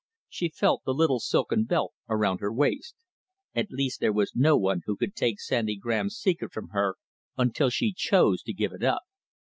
She 0.27 0.49
felt 0.49 0.81
the 0.83 0.95
little 0.95 1.19
silken 1.19 1.65
belt 1.65 1.93
around 2.09 2.39
her 2.39 2.51
waist. 2.51 2.95
At 3.53 3.69
least 3.69 3.99
there 3.99 4.11
was 4.11 4.35
no 4.35 4.57
one 4.57 4.81
who 4.87 4.97
could 4.97 5.13
take 5.15 5.39
Sandy 5.39 5.75
Graham's 5.75 6.15
secret 6.17 6.51
from 6.51 6.69
her 6.69 6.95
until 7.37 7.69
she 7.69 7.93
chose 7.95 8.41
to 8.41 8.53
give 8.53 8.71
it 8.73 8.83
up. 8.83 9.03